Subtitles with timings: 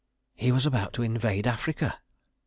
[0.33, 1.99] He was about to invade Africa!.